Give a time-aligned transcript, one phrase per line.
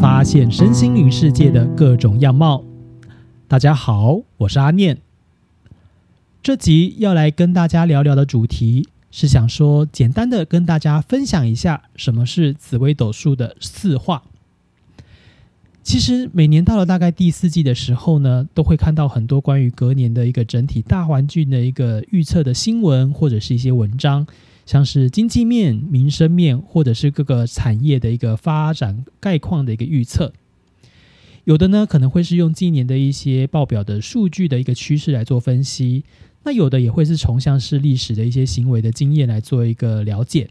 [0.00, 2.64] 发现身心灵世界的各种样貌。
[3.46, 4.96] 大家好，我是阿念。
[6.42, 14.22] 这集要来跟大家聊聊的主题，是想说简单的跟大家分享一下什么是紫微斗数的四化。
[15.82, 24.26] 其实每年到了大概第四季的时候呢，都会看到很多关于隔年的一个整体大环境的一个预测的新闻，或者是一些文章。
[24.70, 30.32] 像是经济面、民生面，或者是各个产业的一个发展概况的一个预测，
[31.42, 36.04] 有的呢可能会是用今年的一些报表的数据的一个趋势来做分析，
[36.44, 40.48] 那有的也会是从像是历史的一些行为的经验来做一个了解。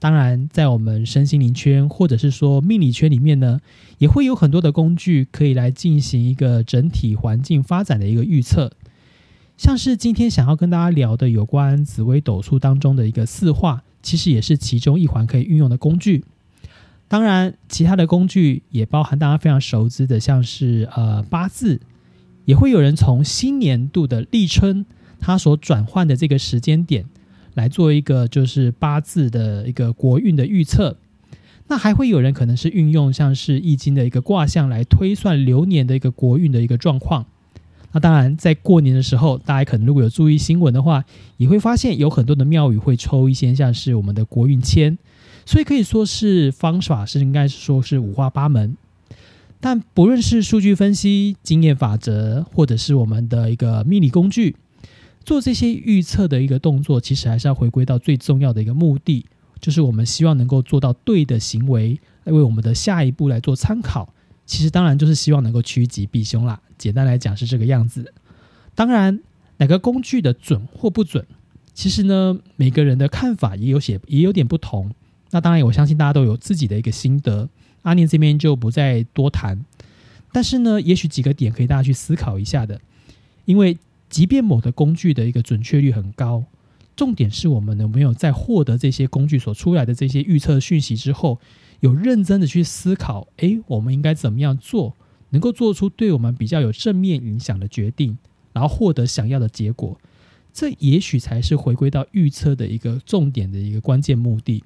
[0.00, 3.60] 当然，在我们身心灵圈或者是说命理圈里面呢，
[3.98, 8.72] 也会有很多的工具可以来进行一个整体环境发展的一个预测。
[9.56, 16.24] 像是今天想要跟大家聊的有关紫微斗数当中的一个四化，其实也是其中一环可以运用的工具。
[17.06, 21.80] 当然，其他的工具也包含大家非常熟知的，像是呃八字，
[22.46, 24.86] 也会有人从新年度的立春，
[25.20, 27.04] 它所转换的这个时间点
[27.54, 30.96] 来做一个就是八字的一个国运的预测。
[31.68, 37.26] 那还会有人可能是运用像是易经的一个卦象来推算流年的一个国运的一个状况。
[37.92, 41.04] 那当然，在过年的时候，大家可能如果有注意新闻的话，
[41.36, 44.96] 也会发现有很多的庙宇会抽一些像是我们的国运签，
[45.44, 48.76] 所以可以说是方法是应该说是五花八门。
[49.60, 54.56] 但不论是数据分析、经验法则，或者是我们的一个命理工具，
[55.24, 59.24] 做这些预测的一个动作，其实还是要回归到最重要的一个目的，
[59.60, 64.12] 就是我们希望能够做到对的行为，来为我们的下一步来做参考。
[64.44, 66.60] 其实当然就是希望能够趋吉避凶啦。
[66.82, 68.12] 简单来讲是这个样子。
[68.74, 69.20] 当然，
[69.58, 71.24] 哪个工具的准或不准，
[71.72, 74.92] 其实呢，每个人的看法也有些也有点不同。
[75.30, 77.48] 那当然，我相信大家都有自己的一个心得。
[77.82, 79.64] 阿念这边就不再多谈。
[80.32, 82.80] 但是呢，也许几个点可以大家去思考一下的。
[83.44, 83.78] 因为
[84.10, 86.42] 即便某的工具的一个准确率很高，
[86.96, 91.38] 重点是我们有没有在获得这些工具所出来的这些预测讯息之后。
[91.80, 94.94] 有认真的去思考，诶，我们应该怎么样做，
[95.32, 98.16] 能够做出对我们比较有正面影响的决定，
[98.52, 99.98] 然后获得想要的结果，
[100.54, 104.62] 这也许才是回归到预测的一个重点的一个关键目的。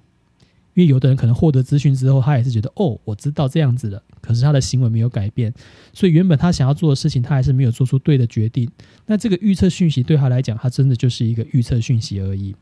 [0.75, 5.51] 因为有的人可能获得资讯之后，他也是觉得，哦，我知道这样子了，可是他的行为没有改变，
[5.95, 8.71] 所以原本他想要做的事情，他还是没有做出对的决定。
[9.07, 12.55] 那这个预测讯息对他来讲，他真的就是一个预测讯息而已。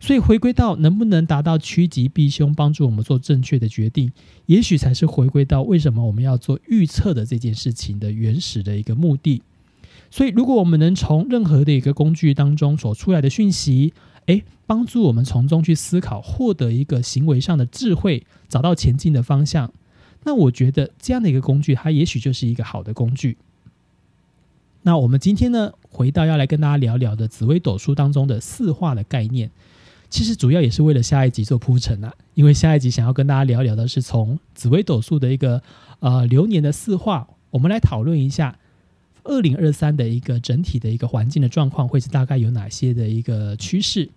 [0.00, 4.12] 所以回归到能不能达到趋吉避凶，帮助我们做正确的决定，
[4.46, 9.42] 也许才是回归到为什么我们要做预测的这件事情的原始的一个目的。
[10.10, 13.92] 所以，如果我们能从任何的一个工具当中所出来的讯息，
[14.26, 19.72] 诶，帮助我们从中去思考，获得一个行为上的智慧，找到前进的方向，
[20.24, 23.36] 那我觉得这样的一个工具，它也许就是一个好的工具。
[24.82, 29.50] 那我们今天呢，回到要来跟大家聊聊的紫微斗数当中的四化的概念。
[30.10, 35.62] 其实主要也是为了下一集做铺陈啊，因为下一集想要跟大家聊聊的是从紫微斗数的一个
[36.00, 38.58] 呃流年的四化，我们来讨论一下
[39.24, 44.08] 二零二三的一个整体的一个环境的状况会是大概有哪些的一个趋势。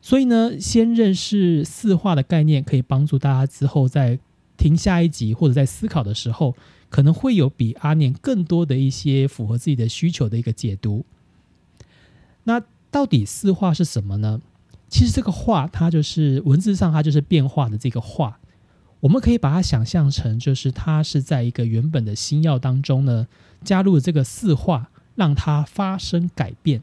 [0.00, 4.18] 所以呢，先认识四化的概念，可以帮助大家之后在
[4.56, 6.56] 听下一集或者在思考的时候，
[6.88, 11.04] 可能会有比阿念更多的一些符合自己的需求的一个解读。
[12.44, 14.40] 那到底四化是什么呢？
[14.88, 18.38] 其实这个化，它就是文字上，它就是变化的这个化。
[19.00, 23.28] 我们可以把它想象成，就是它是在一个原本的星耀当中呢，
[23.62, 26.82] 加入这个四化，让它发生改变。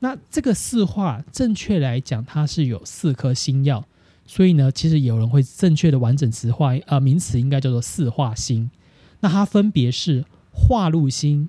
[0.00, 3.86] 那这个四化，正确来讲，它是有四颗星耀，
[4.26, 8.70] 所以呢，其实有人会正确的完整词化，呃，名词应该叫做四化星。
[9.20, 11.48] 那它分别是化禄星，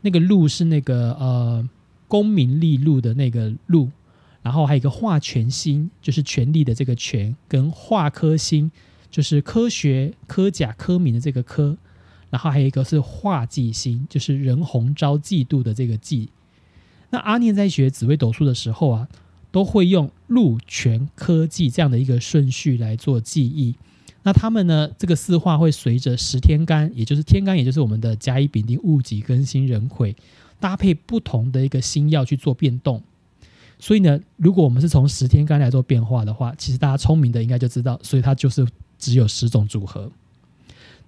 [0.00, 1.68] 那个禄是那个呃
[2.08, 3.90] 功名利禄的那个禄。
[4.48, 8.70] 然后还有一个化权星，就是权力的这个权，跟化科星，
[9.10, 11.76] 就是科学、科甲、科名的这个科。
[12.30, 16.30] 然后还有一个是化忌星，就是人红招嫉妒的这个忌。
[17.10, 19.08] 那阿念在学紫微斗数的时候啊，
[19.50, 23.74] 都会用禄、权、科技这样的一个顺序来做记忆。
[24.22, 30.16] 那他们呢，这个四化会随着十天干，也就是天干，也就是我们的甲乙丙丁戊己庚辛壬癸，
[30.58, 33.02] 搭配不同的一个星耀去做变动。
[33.78, 38.66] 所以呢，如果我们是从十天干来做变化的话，其实大家聪明的应该就知道，所以它就是
[38.98, 40.10] 只有十种组合。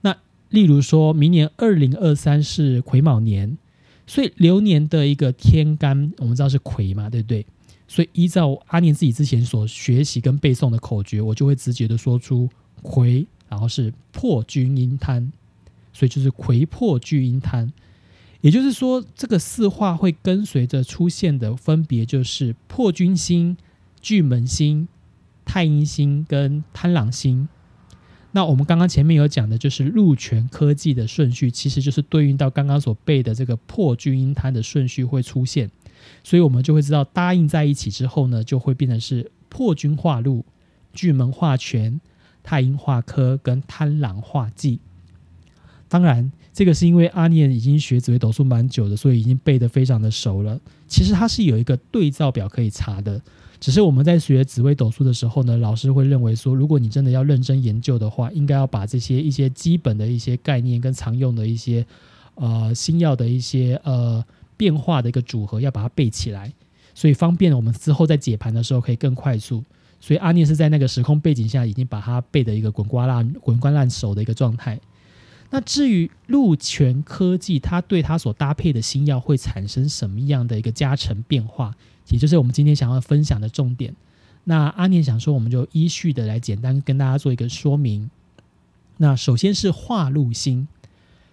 [0.03, 0.17] 那
[0.51, 3.59] 例如说明年二零二三是癸卯年，
[4.07, 7.45] 所以流年的一个天干我们知道是癸嘛，对不对？
[7.89, 12.49] 所以依照阿年自己之前所学习跟背诵的口诀，我就会直接的说出
[12.83, 15.33] 癸然后是破军阴贪，
[15.93, 17.73] 所以就是癸破巨阴贪。
[18.43, 23.55] 也就是说，这个四化会跟随着出现的分别就是破军星、
[24.01, 24.89] 巨门星、
[25.45, 27.47] 太阴星跟贪狼星。
[28.33, 35.71] 那我们刚刚前面有讲的，就是禄权科技的顺序，其实就是对应到刚刚所背的这个破军阴贪的顺序会出现，
[36.25, 40.47] 所以我们就会知道答应在一起之后呢，就会变成是破军化禄、
[40.95, 42.01] 巨门化权、
[42.43, 44.81] 太阴化科跟贪狼化忌。
[45.91, 46.33] 当然。
[46.53, 50.59] 这个是因为阿念已经学紫微斗数蛮久的，所以已经背得非常的熟了。
[50.89, 53.21] 其实它是有一个对照表可以查的，
[53.61, 61.87] 只是我们在学紫微斗数的时候呢，老师会认为说，如果你真的要认真研究的话，应该要把这些一些基本的一些概念跟常用的一些
[62.35, 64.25] 呃星耀的一些呃
[64.57, 66.53] 变化的一个组合，要把它背起来，
[66.95, 69.63] 所以方便我们之后在解盘的时候可以更快速。
[70.01, 74.81] 所以阿念是在那个时空背景下，已经把它背的一个滚瓜烂滚瓜烂熟的一个状态。
[75.53, 81.75] 那至于鹿泉科技，它对它所搭配的新药会产生什么样的一个加成变化，
[82.09, 83.95] 也就是我们今天想要分享的重点。
[84.45, 88.09] 那阿念想说，我们就依序的来简单跟大家做一个说明。
[88.99, 90.69] 那首先是化禄星，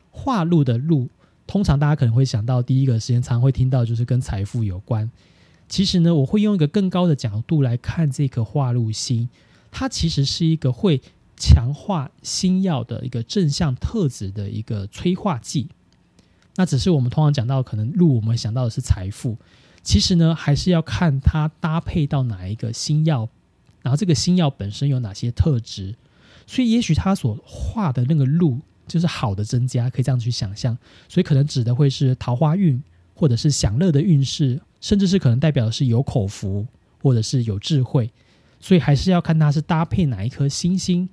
[0.10, 1.08] 化禄的禄，
[1.46, 5.10] 通常大家可能会想到第一个时间常会听到就是跟财富有关。
[5.70, 9.30] 其实呢，我会用一个更高的角度来看这颗化禄星，
[9.70, 11.02] 它其实是一个会。
[11.38, 15.70] 强化星耀的一个正向特质的一个催化剂，
[16.56, 19.38] 那只是我们通常讲到可能路，我们想到的是财富，
[19.84, 23.30] 其实呢还是要看它搭配到哪一个星耀，
[23.84, 25.96] 然后这个星耀本身有哪些特质，
[26.48, 30.76] 所以也许它所画的那个路就是好的增加，可以这样去想象，
[31.08, 32.82] 所以可能指的会是桃花运，
[33.14, 36.66] 或者是享乐的运势，甚至是可能代表的是有口福，
[37.04, 38.10] 或者是有智慧，
[38.60, 41.08] 所以还是要看它是搭配哪一颗星星。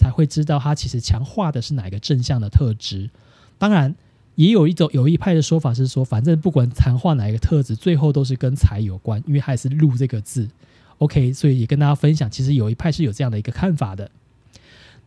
[0.00, 3.10] 才会知道它其实强化的是哪一个正向的特质。
[3.58, 3.94] 当然，
[4.36, 10.48] 也有一种有一派的说法是说，反正不管强化哪一个特质，最后都是跟财有关，因为它是“禄”这个字。
[10.96, 14.10] OK，所以也跟大家分享，其实有一派是有这样的一个看法的。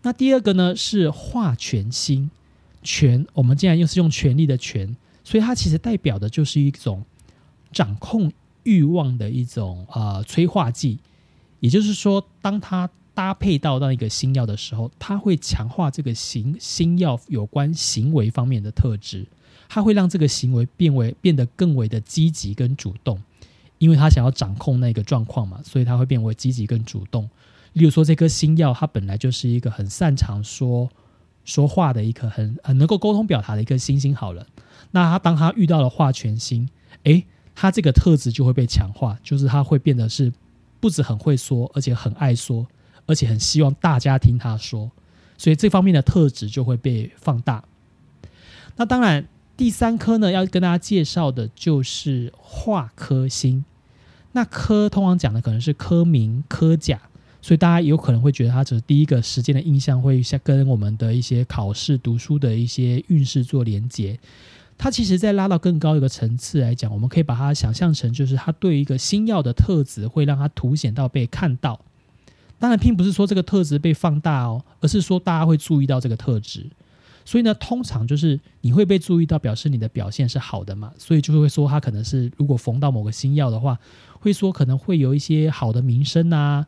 [0.03, 2.29] 那第二个呢是化权星，
[2.83, 7.03] 权我们既然又是用权力的权，所以它其实代表的就是一种
[7.71, 8.31] 掌控
[8.63, 10.99] 欲望的一种呃催化剂。
[11.59, 19.27] 也就是说，当它搭配到那一个星耀的时候，它会强化这个行星耀有关行为方面的特质，
[19.69, 23.21] 它会让这个行为变为变得更为的积极跟主动，
[23.77, 27.29] 因为他想要掌控那个状况嘛，所以他会变为积极跟主动。
[27.73, 30.89] 例如说，这颗星耀它本来就是一个很擅长说
[31.43, 34.45] 说话的一颗很很能够沟通表达的一颗星星，好了，
[34.91, 36.69] 那他当他遇到了化权星，
[37.03, 40.31] 诶，他这个特质就会被强化，就是他会变得是
[40.79, 42.65] 不止很会说，而且很爱说。
[43.05, 44.91] 而且很希望大家听他说，
[45.37, 47.63] 所以这方面的特质就会被放大。
[48.75, 53.63] 那当然，第三颗呢，要跟大家介绍的就是化科星。
[54.31, 56.99] 那科通常讲的可能是科名、科甲，
[57.39, 64.19] 所以大家有可能会觉得它只是第一个时间的印象会像跟我们的一些考试、读书的一些运势做连接。
[64.75, 71.79] 它其实，在拉到更高一个层次来讲，我们可以把它想象成，就是它对一个星耀的特质，会让它凸显到被看到。
[72.59, 76.65] 当然，并不是说这个特质被放大哦，而是说大家会注意到这个特质。
[77.25, 80.91] 所以呢，通常就是你会被注意到，表示你的表现是好的嘛。
[80.97, 83.79] 所以就会说他可能是如果逢到某个星耀的话，
[84.19, 86.65] 会说可能会有一些好的名声啊。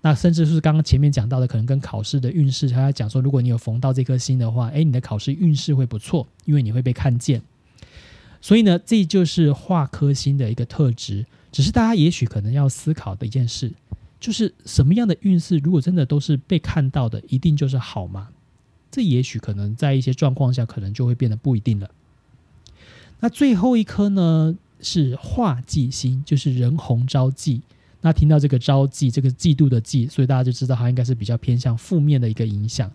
[0.00, 7.42] 那甚至是刚刚前面讲到的，可能跟考试的运势，他讲说，如果你有逢到这颗星的话，诶，你的考试运势会不错，因为你会被看见。
[8.40, 11.26] 所以呢，这就是化科星的一个特质。
[11.50, 13.72] 只是大家也许可能要思考的一件事。
[14.20, 18.28] 就是什么样的运势，如果真的都是被看到的，一定就是好吗？
[18.90, 21.90] 这也许可能在一些状况下，可能就会变得不一定了。
[23.20, 27.62] 那最后一颗呢，是化忌星，就是人红招忌。
[28.00, 32.90] 那听到这个招忌，这个嫉妒的忌，所以大家就知道它应该是比较偏向负面的一个影响。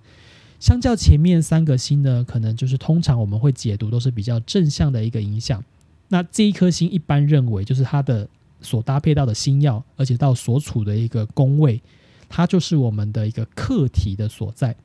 [0.59, 5.63] 相较前面三个星呢，可能就是通常我们会解读都是比较正向的一个影响。
[6.09, 8.27] 那这一颗星一般认为就是它的。
[8.63, 11.81] 所搭配到的星耀，而且到所处的一个宫位，
[12.29, 14.75] 它就是我们的一个课题的所在，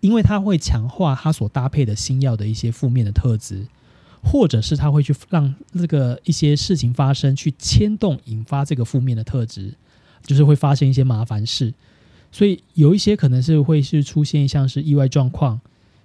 [0.00, 3.66] 因为它会强化它所搭配的星耀的一些负面的特质，
[4.22, 9.74] 或者是它会去让这个一些事情发生，去牵动引发这个负面的特质，
[10.22, 11.74] 就是会发生一些麻烦事，
[12.32, 15.60] 所以有一些可能是会是出现像是意外状况。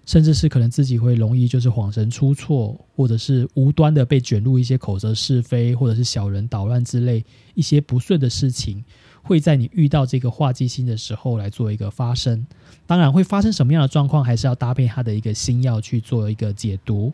[0.10, 7.24] 甚至是可能自己会容易就是恍神出错，或者是无端的被卷入一些口舌是非，或者是小人捣乱之类
[7.54, 8.84] 一些不顺的事情，
[9.22, 12.44] 会在你遇到这个化忌星的时候来做一个发生。
[12.88, 17.14] 当然，会发生什么样的状况，还是要搭配它的一个星耀去做一个解读。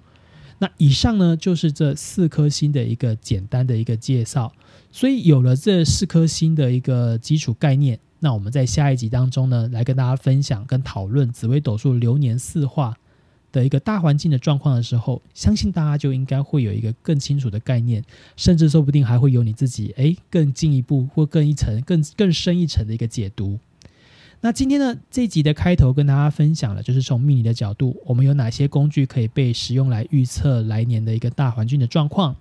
[0.60, 4.54] 那以上呢，就是这四颗星的一个简单的一个介绍。
[4.90, 12.96] 所以有了这四颗星的一个基础概念，那我们在下一集当中呢，来跟大家分享跟讨论紫微斗数流年四化。
[13.52, 18.04] 的一个大环境的状况的时候，相信大家就应该会有一个更清楚的概念，
[18.36, 23.58] 甚至说不定还会有你自己诶更进一步或更一层、更更深一层的一个解读。
[24.42, 32.36] 那今天呢这集的开头跟大家分享了，就是从命理的角度，我们有哪些工具可以被使用来预测来年的一个大环境的状况，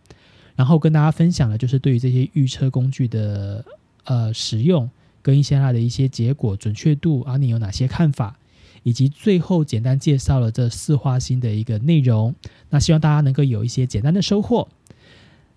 [0.56, 3.64] 然后跟大家分享了，就是对于这些预测工具的
[4.02, 4.90] 呃使用
[5.24, 8.36] 跟一些它的一些结果准确度啊，你有哪些看法？
[8.82, 12.34] 以及最后简单介绍了这四花星的一个内容，
[12.68, 14.68] 那希望大家能够有一些简单的收获。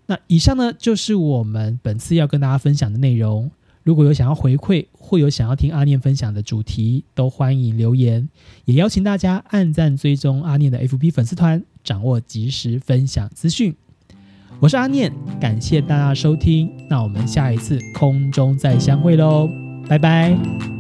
[0.06, 3.52] 那以上呢就是我们本次要跟大家分享的内容。
[3.84, 8.30] 如果有想要回馈或有想要听阿念分享的主题，都欢迎留言。
[8.64, 13.76] 也邀请大家按赞追踪阿念的 FB 粉丝团，掌握及时分享资讯。
[14.60, 16.70] 我是阿念，感谢大家收听。
[16.90, 19.50] 那我们下一次空中再相会喽，
[19.88, 20.77] 拜拜。